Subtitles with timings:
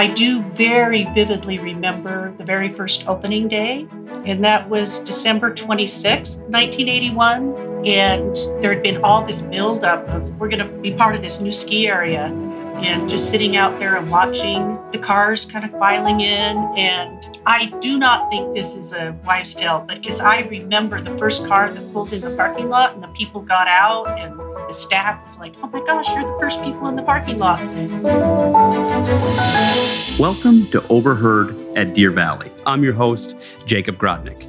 [0.00, 3.86] I do very vividly remember the very first opening day,
[4.24, 7.86] and that was December 26, 1981.
[7.86, 11.38] And there had been all this buildup of we're going to be part of this
[11.38, 12.28] new ski area,
[12.82, 16.56] and just sitting out there and watching the cars kind of filing in.
[16.78, 21.14] And I do not think this is a wives' tale, but because I remember the
[21.18, 24.34] first car that pulled in the parking lot and the people got out and
[24.70, 27.58] the staff was like, oh my gosh, you're the first people in the parking lot.
[30.16, 32.52] Welcome to Overheard at Deer Valley.
[32.64, 33.34] I'm your host,
[33.66, 34.46] Jacob Grodnick.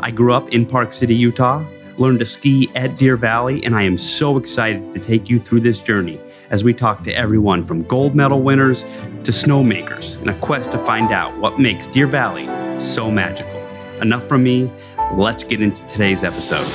[0.00, 1.64] I grew up in Park City, Utah,
[1.96, 5.60] learned to ski at Deer Valley, and I am so excited to take you through
[5.60, 6.18] this journey
[6.50, 8.80] as we talk to everyone from gold medal winners
[9.22, 12.48] to snowmakers in a quest to find out what makes Deer Valley
[12.80, 13.64] so magical.
[14.00, 14.68] Enough from me,
[15.12, 16.66] let's get into today's episode.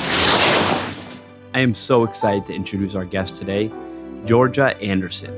[1.58, 3.68] I am so excited to introduce our guest today,
[4.26, 5.36] Georgia Anderson.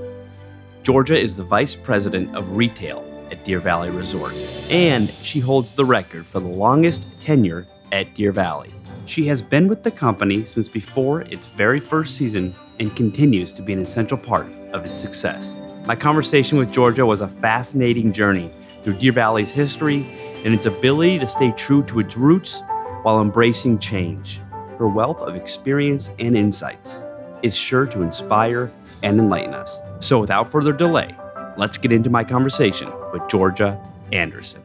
[0.83, 4.35] Georgia is the Vice President of Retail at Deer Valley Resort,
[4.69, 8.71] and she holds the record for the longest tenure at Deer Valley.
[9.07, 13.63] She has been with the company since before its very first season and continues to
[13.63, 15.57] be an essential part of its success.
[15.87, 18.53] My conversation with Georgia was a fascinating journey
[18.83, 20.05] through Deer Valley's history
[20.45, 22.61] and its ability to stay true to its roots
[23.05, 24.39] while embracing change
[24.81, 27.05] her wealth of experience and insights
[27.43, 29.79] is sure to inspire and enlighten us.
[30.01, 31.15] So, without further delay,
[31.59, 33.79] let's get into my conversation with Georgia
[34.11, 34.63] Anderson.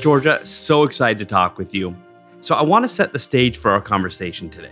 [0.00, 1.96] Georgia, so excited to talk with you.
[2.40, 4.70] So, I want to set the stage for our conversation today.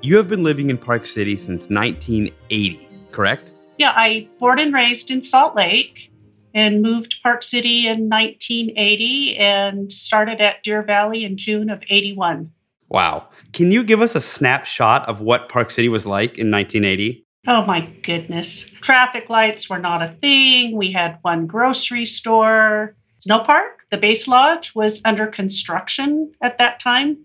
[0.00, 3.50] You have been living in Park City since 1980, correct?
[3.76, 6.10] Yeah, I born and raised in Salt Lake
[6.54, 11.82] and moved to Park City in 1980 and started at Deer Valley in June of
[11.90, 12.50] 81.
[12.88, 13.28] Wow.
[13.52, 17.24] Can you give us a snapshot of what Park City was like in 1980?
[17.46, 18.64] Oh my goodness.
[18.80, 20.76] Traffic lights were not a thing.
[20.76, 22.96] We had one grocery store.
[23.18, 27.18] Snow Park, the base lodge, was under construction at that time.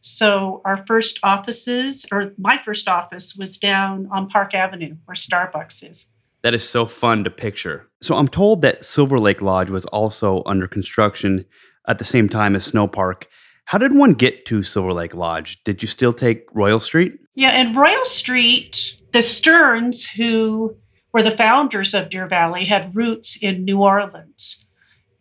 [0.00, 5.90] So our first offices, or my first office, was down on Park Avenue where Starbucks
[5.90, 6.06] is.
[6.44, 7.88] That is so fun to picture.
[8.02, 11.46] So I'm told that Silver Lake Lodge was also under construction
[11.88, 13.28] at the same time as Snow Park.
[13.64, 15.64] How did one get to Silver Lake Lodge?
[15.64, 17.18] Did you still take Royal Street?
[17.34, 20.76] Yeah, and Royal Street, the Sterns, who
[21.14, 24.62] were the founders of Deer Valley, had roots in New Orleans.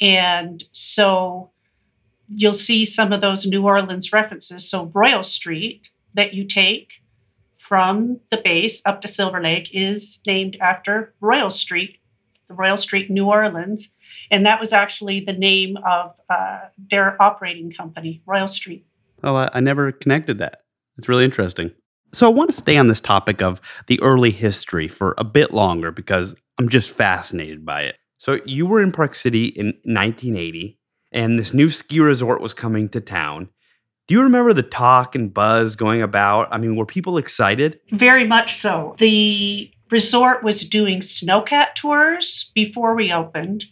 [0.02, 1.52] And so
[2.28, 4.70] you'll see some of those New Orleans references.
[4.70, 5.84] So Royal Street
[6.16, 6.90] that you take
[7.68, 11.98] from the base up to Silver Lake is named after Royal Street,
[12.48, 13.90] the Royal Street, New Orleans.
[14.32, 16.60] And that was actually the name of uh,
[16.90, 18.86] their operating company, Royal Street.
[19.24, 20.64] Oh, I, I never connected that.
[20.98, 21.72] It's really interesting.
[22.14, 25.52] So I want to stay on this topic of the early history for a bit
[25.52, 27.96] longer because I'm just fascinated by it.
[28.18, 30.78] So you were in Park City in 1980,
[31.12, 33.50] and this new ski resort was coming to town.
[34.08, 36.50] Do you remember the talk and buzz going about?
[36.52, 37.80] I mean, were people excited?
[37.92, 38.96] Very much so.
[39.00, 43.64] The resort was doing snowcat tours before we opened.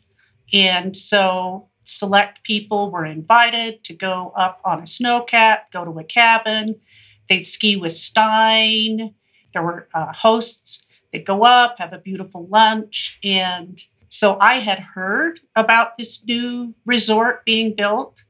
[0.54, 6.04] And so select people were invited to go up on a snowcat, go to a
[6.04, 6.80] cabin.
[7.28, 9.14] They'd ski with Stein.
[9.54, 10.82] There were uh, hosts.
[11.12, 13.18] They'd go up, have a beautiful lunch.
[13.22, 18.24] And so I had heard about this new resort being built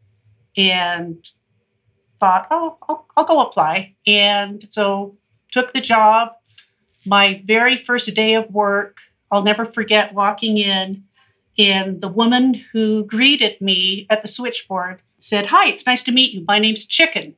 [0.58, 1.18] and
[2.22, 3.96] thought, oh, I'll, I'll go apply.
[4.08, 5.18] And so
[5.52, 6.30] took the job.
[7.06, 8.98] My very first day of work,
[9.32, 11.04] I'll never forget walking in,
[11.58, 16.34] and the woman who greeted me at the switchboard said, Hi, it's nice to meet
[16.34, 16.46] you.
[16.48, 17.36] My name's Chicken.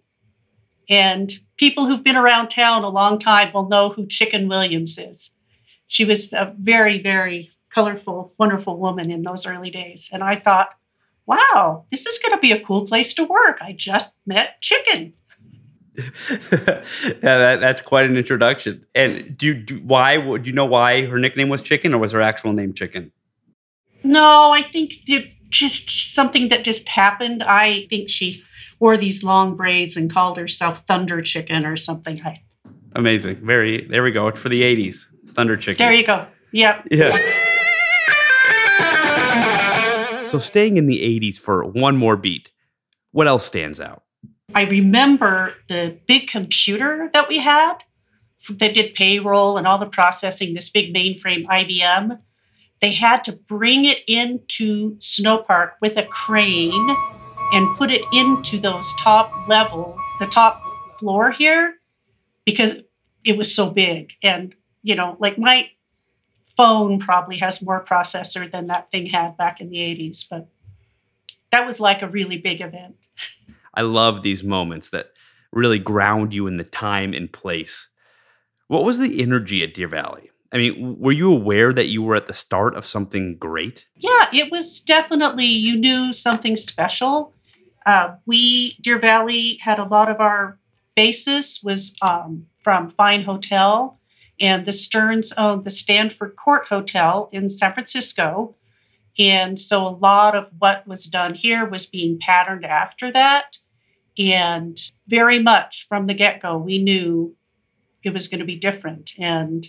[0.89, 5.29] And people who've been around town a long time will know who Chicken Williams is.
[5.87, 10.09] She was a very, very colorful, wonderful woman in those early days.
[10.11, 10.69] And I thought,
[11.25, 13.59] wow, this is going to be a cool place to work.
[13.61, 15.13] I just met Chicken.
[15.97, 16.81] yeah,
[17.21, 18.85] that, that's quite an introduction.
[18.95, 22.21] And do, do why do you know why her nickname was Chicken, or was her
[22.21, 23.11] actual name Chicken?
[24.03, 27.43] No, I think it just something that just happened.
[27.43, 28.43] I think she
[28.79, 32.19] wore these long braids and called herself Thunder Chicken or something.
[32.25, 32.41] I,
[32.95, 33.45] Amazing.
[33.45, 33.85] Very.
[33.85, 34.31] There we go.
[34.31, 35.05] For the '80s,
[35.35, 35.85] Thunder Chicken.
[35.85, 36.25] There you go.
[36.51, 36.87] Yep.
[36.91, 37.49] Yeah.
[40.33, 42.49] So, staying in the 80s for one more beat,
[43.11, 44.01] what else stands out?
[44.55, 47.75] I remember the big computer that we had
[48.49, 52.17] that did payroll and all the processing, this big mainframe IBM.
[52.81, 56.95] They had to bring it into Snow Park with a crane
[57.51, 60.63] and put it into those top level, the top
[60.97, 61.75] floor here,
[62.43, 62.71] because
[63.23, 64.13] it was so big.
[64.23, 65.69] And, you know, like my
[66.57, 70.47] phone probably has more processor than that thing had back in the 80s, but
[71.51, 72.95] that was like a really big event.
[73.73, 75.11] I love these moments that
[75.51, 77.87] really ground you in the time and place.
[78.67, 80.31] What was the energy at Deer Valley?
[80.51, 83.85] I mean, were you aware that you were at the start of something great?
[83.95, 87.33] Yeah, it was definitely, you knew something special.
[87.87, 90.59] Uh, we, Deer Valley, had a lot of our
[90.95, 93.99] basis was um, from Fine Hotel,
[94.43, 98.53] and the Sterns owned the Stanford Court Hotel in San Francisco.
[99.17, 103.57] And so a lot of what was done here was being patterned after that.
[104.17, 107.33] And very much from the get go, we knew
[108.03, 109.11] it was going to be different.
[109.17, 109.65] And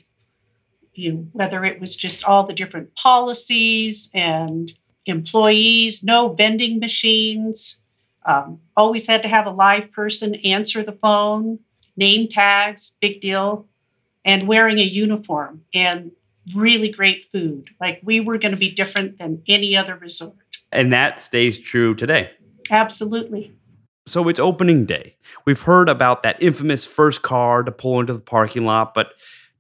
[0.93, 4.73] you know, whether it was just all the different policies and
[5.07, 7.77] employees, no vending machines,
[8.27, 11.61] um, always had to have a live person answer the phone,
[11.97, 13.69] name tags, big deal,
[14.25, 16.11] and wearing a uniform and
[16.55, 17.69] really great food.
[17.81, 20.35] Like we were going to be different than any other resort.
[20.73, 22.31] And that stays true today.
[22.71, 23.55] Absolutely.
[24.07, 25.17] So it's opening day.
[25.47, 29.15] We've heard about that infamous first car to pull into the parking lot, but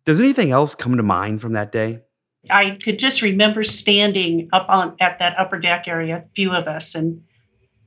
[0.04, 2.00] does anything else come to mind from that day?
[2.50, 6.68] I could just remember standing up on at that upper deck area, a few of
[6.68, 7.22] us, and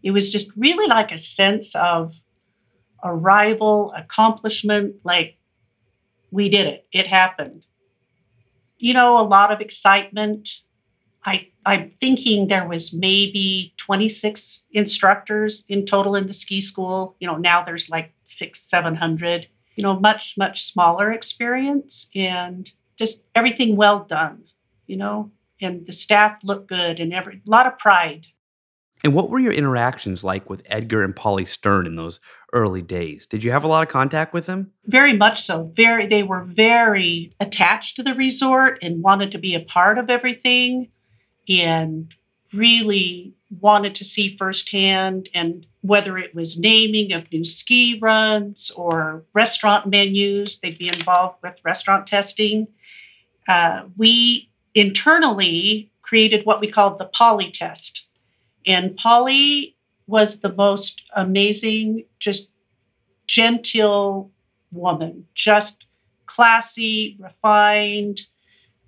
[0.02, 2.14] it was just really like a sense of
[3.04, 5.37] arrival, accomplishment, like
[6.32, 6.88] we did it.
[6.92, 7.66] It happened.
[8.80, 10.50] You know, a lot of excitement.
[11.26, 17.16] I I'm thinking there was maybe 26 instructors in total in the ski school.
[17.20, 19.48] You know, now there's like six, seven hundred.
[19.76, 24.44] You know, much, much smaller experience and just everything well done,
[24.88, 25.32] you know,
[25.62, 28.26] and the staff looked good and every a lot of pride
[29.08, 32.20] and what were your interactions like with Edgar and Polly Stern in those
[32.52, 33.26] early days?
[33.26, 34.70] Did you have a lot of contact with them?
[34.88, 35.72] Very much so.
[35.78, 40.10] Very they were very attached to the resort and wanted to be a part of
[40.10, 40.90] everything
[41.48, 42.14] and
[42.52, 49.24] really wanted to see firsthand and whether it was naming of new ski runs or
[49.34, 52.68] restaurant menus, they'd be involved with restaurant testing.
[53.48, 58.07] Uh, we internally created what we called the Polly test
[58.66, 59.76] and Polly
[60.08, 62.48] was the most amazing, just
[63.28, 64.32] genteel
[64.72, 65.86] woman, just
[66.26, 68.22] classy, refined,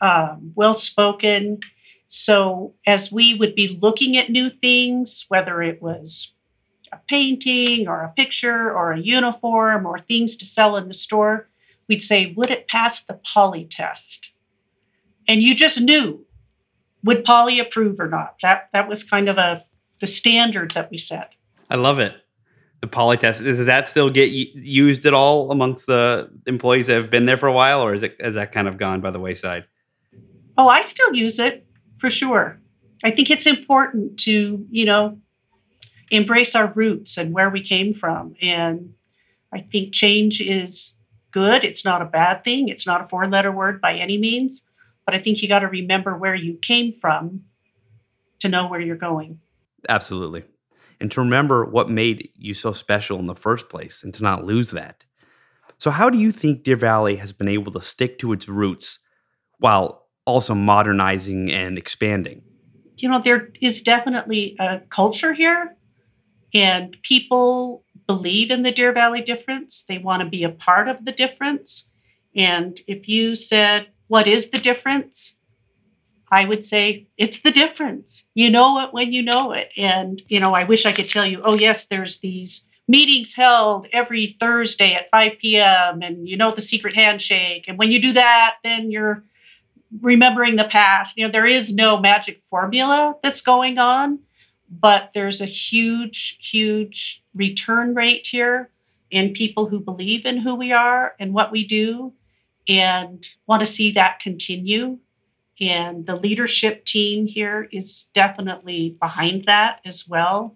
[0.01, 1.59] um, well spoken.
[2.07, 6.31] So, as we would be looking at new things, whether it was
[6.91, 11.49] a painting or a picture or a uniform or things to sell in the store,
[11.87, 14.31] we'd say, Would it pass the Polly test?
[15.27, 16.25] And you just knew,
[17.03, 18.35] would Polly approve or not?
[18.41, 19.63] That, that was kind of a
[19.99, 21.35] the standard that we set.
[21.69, 22.13] I love it.
[22.81, 27.09] The Polly test does that still get used at all amongst the employees that have
[27.09, 29.19] been there for a while, or is it has that kind of gone by the
[29.19, 29.65] wayside?
[30.57, 31.67] Oh, I still use it
[31.99, 32.59] for sure.
[33.03, 35.19] I think it's important to you know
[36.09, 38.93] embrace our roots and where we came from, and
[39.53, 40.93] I think change is
[41.31, 41.65] good.
[41.65, 42.69] It's not a bad thing.
[42.69, 44.63] It's not a four letter word by any means,
[45.09, 47.41] but I think you got to remember where you came from
[48.41, 49.39] to know where you're going.
[49.89, 50.43] Absolutely.
[51.01, 54.45] And to remember what made you so special in the first place and to not
[54.45, 55.05] lose that.
[55.79, 58.99] So, how do you think Deer Valley has been able to stick to its roots
[59.57, 62.43] while also modernizing and expanding?
[62.97, 65.75] You know, there is definitely a culture here,
[66.53, 69.85] and people believe in the Deer Valley difference.
[69.89, 71.85] They want to be a part of the difference.
[72.35, 75.33] And if you said, What is the difference?
[76.31, 78.23] I would say it's the difference.
[78.33, 79.69] You know it when you know it.
[79.77, 83.85] And, you know, I wish I could tell you, oh, yes, there's these meetings held
[83.93, 86.01] every Thursday at 5 p.m.
[86.01, 87.65] and you know the secret handshake.
[87.67, 89.23] And when you do that, then you're
[90.01, 91.15] remembering the past.
[91.15, 94.17] You know, there is no magic formula that's going on,
[94.71, 98.71] but there's a huge, huge return rate here
[99.11, 102.11] in people who believe in who we are and what we do
[102.69, 104.99] and want to see that continue
[105.59, 110.55] and the leadership team here is definitely behind that as well.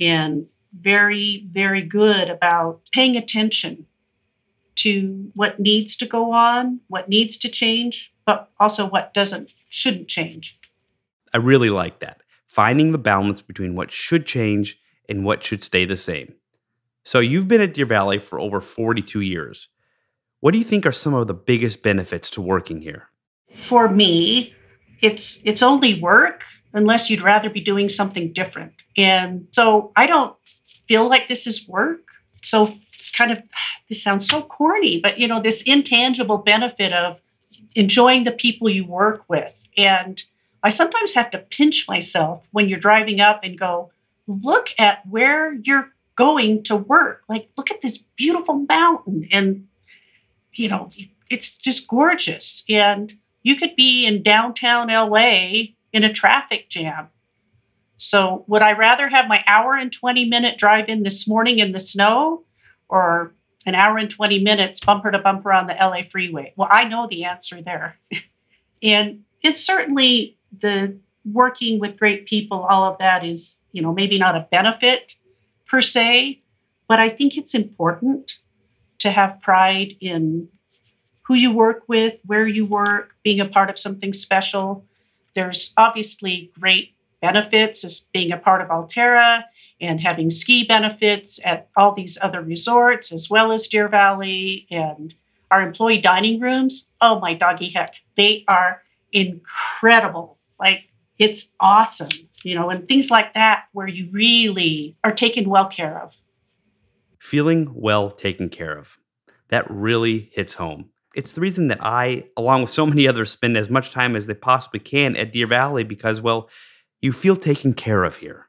[0.00, 3.86] And very, very good about paying attention
[4.76, 10.08] to what needs to go on, what needs to change, but also what doesn't, shouldn't
[10.08, 10.58] change.
[11.34, 12.22] I really like that.
[12.46, 16.34] Finding the balance between what should change and what should stay the same.
[17.04, 19.68] So, you've been at Deer Valley for over 42 years.
[20.40, 23.08] What do you think are some of the biggest benefits to working here?
[23.66, 24.54] for me,
[25.00, 26.42] it's it's only work
[26.72, 28.72] unless you'd rather be doing something different.
[28.96, 30.34] And so I don't
[30.86, 32.00] feel like this is work.
[32.42, 32.74] So
[33.16, 33.38] kind of
[33.88, 37.18] this sounds so corny, but you know, this intangible benefit of
[37.74, 39.52] enjoying the people you work with.
[39.76, 40.22] And
[40.62, 43.92] I sometimes have to pinch myself when you're driving up and go,
[44.26, 47.22] look at where you're going to work.
[47.28, 49.28] Like, look at this beautiful mountain.
[49.30, 49.67] And,
[50.58, 50.90] you know,
[51.30, 52.64] it's just gorgeous.
[52.68, 53.12] And
[53.42, 57.08] you could be in downtown LA in a traffic jam.
[57.96, 61.72] So, would I rather have my hour and 20 minute drive in this morning in
[61.72, 62.44] the snow
[62.88, 63.34] or
[63.66, 66.52] an hour and 20 minutes bumper to bumper on the LA freeway?
[66.56, 67.98] Well, I know the answer there.
[68.82, 70.96] and it's certainly the
[71.32, 75.14] working with great people, all of that is, you know, maybe not a benefit
[75.66, 76.40] per se,
[76.88, 78.36] but I think it's important
[78.98, 80.48] to have pride in
[81.22, 84.84] who you work with, where you work, being a part of something special.
[85.34, 89.44] There's obviously great benefits as being a part of Alterra
[89.80, 95.14] and having ski benefits at all these other resorts, as well as Deer Valley and
[95.50, 96.84] our employee dining rooms.
[97.00, 100.38] Oh my doggy heck, they are incredible.
[100.58, 100.84] Like
[101.18, 102.10] it's awesome,
[102.42, 106.12] you know, and things like that where you really are taken well care of.
[107.18, 108.98] Feeling well taken care of.
[109.48, 110.90] That really hits home.
[111.14, 114.26] It's the reason that I, along with so many others, spend as much time as
[114.26, 116.48] they possibly can at Deer Valley because, well,
[117.00, 118.48] you feel taken care of here.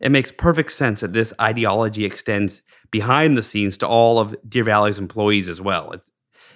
[0.00, 4.64] It makes perfect sense that this ideology extends behind the scenes to all of Deer
[4.64, 5.92] Valley's employees as well.
[5.92, 6.10] It's,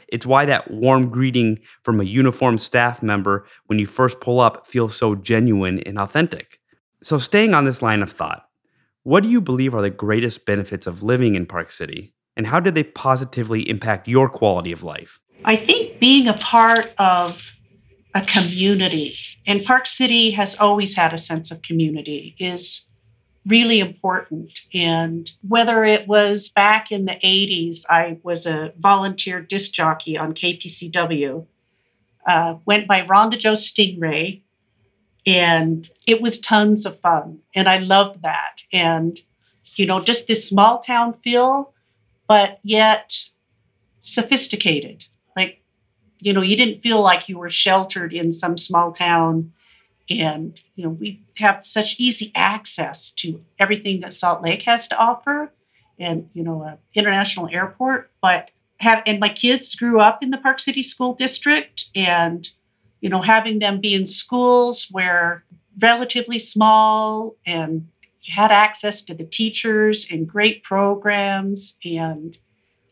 [0.09, 4.67] it's why that warm greeting from a uniformed staff member when you first pull up
[4.67, 6.61] feels so genuine and authentic.
[7.03, 8.49] So, staying on this line of thought,
[9.05, 12.59] what do you believe are the greatest benefits of living in Park City, and how
[12.59, 15.21] did they positively impact your quality of life?
[15.45, 17.39] I think being a part of
[18.15, 22.87] a community, and Park City has always had a sense of community, is
[23.47, 24.59] really important.
[24.73, 30.33] And whether it was back in the 80s, I was a volunteer disc jockey on
[30.33, 31.47] KPCW,
[32.27, 34.44] uh, went by Rhonda Joe Stingray,
[35.27, 37.39] and it was tons of fun.
[37.55, 38.61] And I loved that.
[38.73, 39.19] And,
[39.77, 41.73] you know, just this small town feel,
[42.29, 43.19] but yet
[44.01, 45.05] sophisticated.
[45.37, 45.63] Like,
[46.19, 49.53] you know, you didn't feel like you were sheltered in some small town
[50.11, 54.97] and you know we have such easy access to everything that Salt Lake has to
[54.97, 55.51] offer,
[55.99, 58.11] and you know, an international airport.
[58.21, 62.49] But have and my kids grew up in the Park City School District, and
[63.05, 65.45] you know, having them be in schools where
[65.79, 67.87] relatively small and
[68.27, 72.39] had access to the teachers and great programs and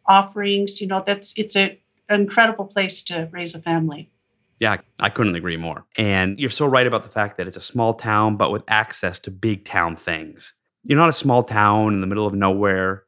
[0.06, 0.82] offerings.
[0.82, 1.78] You know, that's it's an
[2.10, 4.10] incredible place to raise a family.
[4.58, 5.86] Yeah, I couldn't agree more.
[5.96, 9.18] And you're so right about the fact that it's a small town, but with access
[9.20, 10.52] to big town things.
[10.84, 13.04] You're not a small town in the middle of nowhere,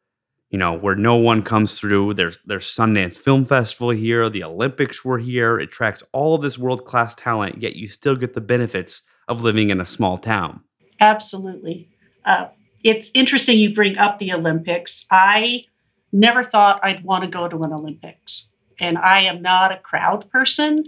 [0.50, 2.14] you know, where no one comes through.
[2.14, 5.58] There's there's Sundance Film Festival here, the Olympics were here.
[5.58, 9.42] It tracks all of this world class talent, yet you still get the benefits of
[9.42, 10.60] living in a small town.
[11.00, 11.88] Absolutely.
[12.24, 12.48] Uh,
[12.82, 15.06] it's interesting you bring up the Olympics.
[15.10, 15.64] I
[16.12, 18.46] never thought I'd want to go to an Olympics,
[18.78, 20.84] and I am not a crowd person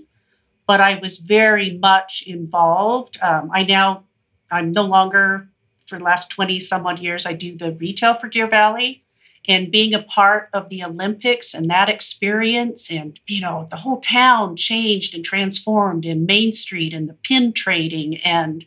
[0.66, 3.18] but I was very much involved.
[3.22, 4.04] Um, I now,
[4.50, 5.48] I'm no longer,
[5.88, 9.04] for the last 20 some odd years, I do the retail for Deer Valley.
[9.48, 14.00] And being a part of the Olympics and that experience, and you know, the whole
[14.00, 18.64] town changed and transformed in Main Street and the pin trading and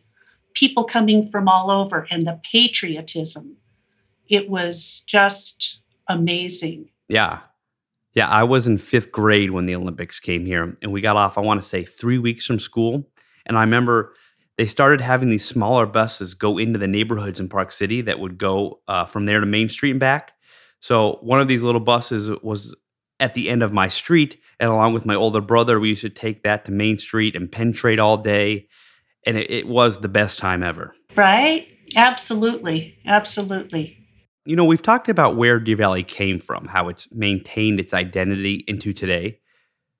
[0.53, 3.55] people coming from all over and the patriotism.
[4.27, 6.89] It was just amazing.
[7.07, 7.39] Yeah.
[8.15, 11.38] Yeah, I was in fifth grade when the Olympics came here, and we got off,
[11.38, 13.07] I want to say, three weeks from school.
[13.45, 14.13] And I remember
[14.57, 18.38] they started having these smaller buses go into the neighborhoods in Park City that would
[18.38, 20.33] go uh, from there to Main Street and back.
[20.79, 22.75] So one of these little buses was
[23.19, 26.09] at the end of my street, and along with my older brother, we used to
[26.09, 28.67] take that to Main Street and pen trade all day.
[29.25, 30.95] And it, it was the best time ever.
[31.15, 31.67] Right?
[31.95, 32.98] Absolutely.
[33.05, 33.98] Absolutely.
[34.45, 38.63] You know, we've talked about where Deer Valley came from, how it's maintained its identity
[38.67, 39.39] into today.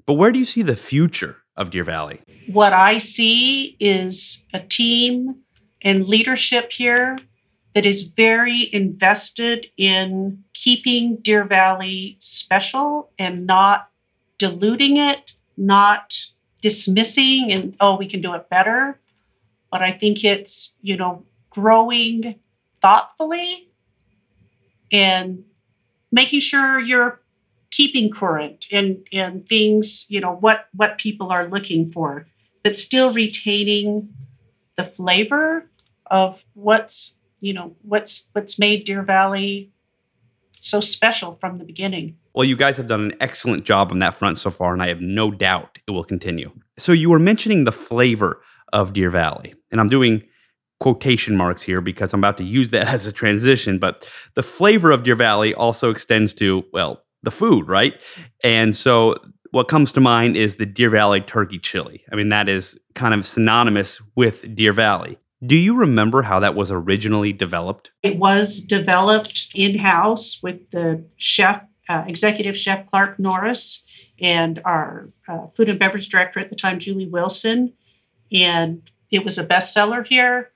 [0.06, 2.22] But where do you see the future of Deer Valley?
[2.48, 5.36] What I see is a team
[5.82, 7.18] and leadership here
[7.76, 13.90] that is very invested in keeping Deer Valley special and not
[14.38, 16.16] diluting it, not
[16.62, 19.00] dismissing and, oh, we can do it better.
[19.72, 22.36] But I think it's, you know, growing
[22.82, 23.70] thoughtfully
[24.92, 25.44] and
[26.12, 27.22] making sure you're
[27.72, 32.26] keeping current in in things you know what what people are looking for
[32.64, 34.10] but still retaining
[34.76, 35.70] the flavor
[36.08, 39.72] of what's you know what's what's made deer valley
[40.62, 44.14] so special from the beginning Well, you guys have done an excellent job on that
[44.14, 46.52] front so far, and I have no doubt it will continue.
[46.78, 48.42] So, you were mentioning the flavor
[48.72, 50.24] of Deer Valley, and I'm doing
[50.80, 54.92] quotation marks here because I'm about to use that as a transition, but the flavor
[54.92, 57.96] of Deer Valley also extends to, well, the food, right?
[58.44, 59.16] And so,
[59.52, 62.04] what comes to mind is the Deer Valley turkey chili.
[62.12, 65.18] I mean, that is kind of synonymous with Deer Valley.
[65.46, 67.92] Do you remember how that was originally developed?
[68.04, 73.84] It was developed in house with the chef uh, Executive Chef Clark Norris
[74.22, 77.74] and our uh, food and beverage director at the time, Julie Wilson.
[78.32, 80.52] And it was a bestseller here.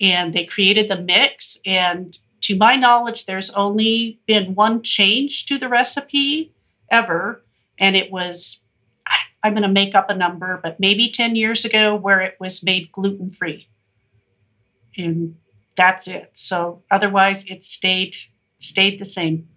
[0.00, 1.56] And they created the mix.
[1.64, 6.52] And to my knowledge, there's only been one change to the recipe
[6.90, 7.42] ever.
[7.78, 8.60] And it was,
[9.42, 12.62] I'm going to make up a number, but maybe 10 years ago, where it was
[12.62, 13.66] made gluten free.
[14.96, 15.36] And
[15.76, 16.30] that's it.
[16.34, 18.14] So otherwise, it stayed
[18.58, 19.48] stayed the same.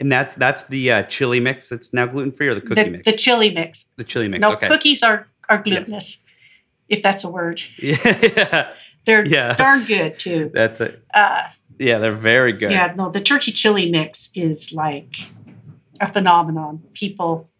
[0.00, 2.90] And that's that's the uh, chili mix that's now gluten free, or the cookie the,
[2.90, 3.04] mix.
[3.04, 3.84] The chili mix.
[3.96, 4.40] The chili mix.
[4.40, 4.68] No, okay.
[4.68, 6.18] cookies are are glutinous, yes.
[6.88, 7.60] if that's a word.
[7.78, 8.72] Yeah.
[9.04, 9.54] They're yeah.
[9.54, 10.50] darn good too.
[10.54, 11.02] That's it.
[11.12, 11.42] Uh,
[11.78, 12.70] yeah, they're very good.
[12.70, 15.16] Yeah, no, the turkey chili mix is like
[16.00, 16.82] a phenomenon.
[16.94, 17.50] People,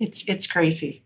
[0.00, 1.04] it's it's crazy.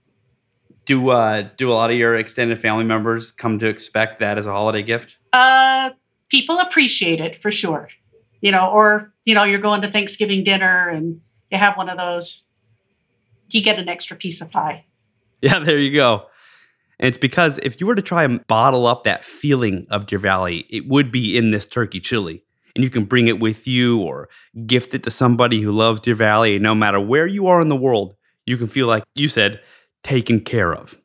[0.87, 4.47] Do uh do a lot of your extended family members come to expect that as
[4.47, 5.19] a holiday gift?
[5.33, 5.91] Uh,
[6.31, 7.89] people appreciate it for sure.
[8.41, 11.99] You know, or you know, you're going to Thanksgiving dinner and you have one of
[11.99, 12.43] those.
[13.49, 14.85] You get an extra piece of pie.
[15.43, 16.27] Yeah, there you go.
[16.99, 20.19] And it's because if you were to try and bottle up that feeling of Deer
[20.19, 22.43] Valley, it would be in this turkey chili.
[22.75, 24.29] And you can bring it with you or
[24.67, 26.57] gift it to somebody who loves Deer Valley.
[26.57, 29.61] And no matter where you are in the world, you can feel like you said,
[30.07, 30.97] taken care of.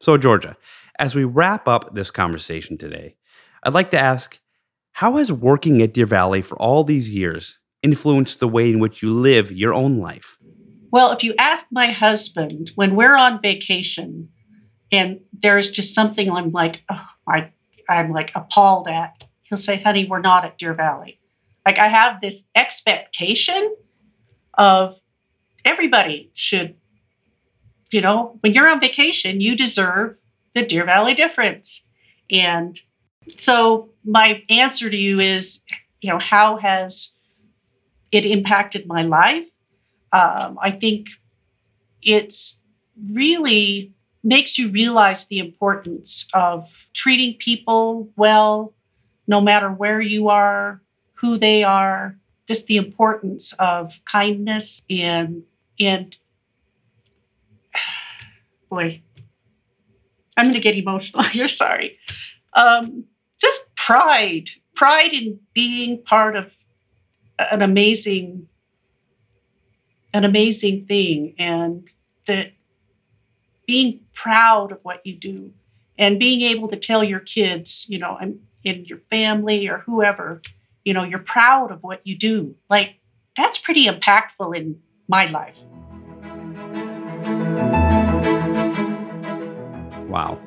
[0.00, 0.56] So, Georgia,
[0.98, 3.16] as we wrap up this conversation today,
[3.62, 4.40] I'd like to ask
[4.92, 9.02] how has working at Deer Valley for all these years influenced the way in which
[9.02, 10.38] you live your own life?
[10.90, 14.28] Well, if you ask my husband, when we're on vacation,
[14.90, 17.50] and there's just something I'm like, oh, I,
[17.88, 19.24] I'm like appalled at.
[19.42, 21.18] He'll say, honey, we're not at Deer Valley.
[21.64, 23.74] Like I have this expectation
[24.54, 24.96] of
[25.64, 26.76] everybody should,
[27.92, 30.16] you know, when you're on vacation, you deserve
[30.54, 31.82] the Deer Valley difference.
[32.30, 32.78] And
[33.38, 35.60] so my answer to you is,
[36.00, 37.10] you know, how has
[38.10, 39.46] it impacted my life?
[40.12, 41.08] Um, I think
[42.02, 42.58] it's
[43.10, 43.92] really
[44.24, 48.74] makes you realize the importance of treating people well,
[49.26, 50.80] no matter where you are,
[51.14, 55.42] who they are, just the importance of kindness and
[55.80, 56.16] and
[58.70, 59.02] boy,
[60.36, 61.24] I'm going to get emotional.
[61.32, 61.98] You're sorry.
[62.54, 63.04] Um,
[63.40, 66.50] just pride, pride in being part of
[67.38, 68.48] an amazing,
[70.12, 71.88] an amazing thing, and
[72.26, 72.52] that
[73.66, 75.52] being proud of what you do
[75.98, 80.42] and being able to tell your kids, you know, and in your family or whoever,
[80.84, 82.54] you know, you're proud of what you do.
[82.70, 82.96] Like
[83.36, 85.58] that's pretty impactful in my life.
[90.12, 90.38] Wow.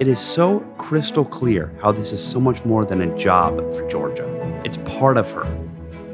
[0.00, 3.86] It is so crystal clear how this is so much more than a job for
[3.90, 4.24] Georgia.
[4.64, 5.42] It's part of her,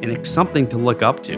[0.03, 1.37] and it's something to look up to,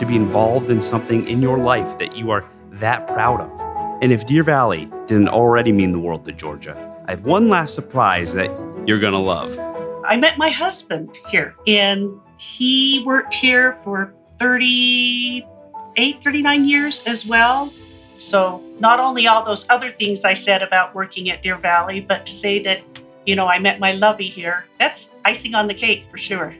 [0.00, 2.46] to be involved in something in your life that you are
[2.80, 4.00] that proud of.
[4.02, 6.74] And if Deer Valley didn't already mean the world to Georgia,
[7.06, 8.48] I have one last surprise that
[8.86, 9.54] you're going to love.
[10.06, 17.70] I met my husband here, and he worked here for 38, 39 years as well.
[18.18, 22.24] So, not only all those other things I said about working at Deer Valley, but
[22.26, 22.82] to say that,
[23.26, 26.54] you know, I met my lovey here, that's icing on the cake for sure.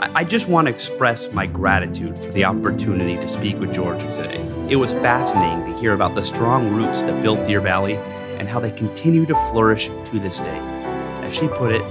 [0.00, 4.40] I just want to express my gratitude for the opportunity to speak with Georgia today.
[4.68, 7.94] It was fascinating to hear about the strong roots that built Deer Valley
[8.38, 10.58] and how they continue to flourish to this day.
[11.22, 11.84] As she put it,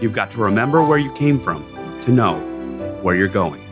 [0.00, 1.64] you've got to remember where you came from
[2.04, 2.38] to know
[3.00, 3.62] where you're going.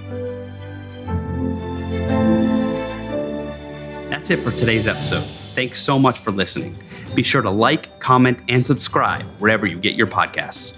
[4.27, 5.23] That's it for today's episode.
[5.55, 6.77] Thanks so much for listening.
[7.15, 10.73] Be sure to like, comment, and subscribe wherever you get your podcasts.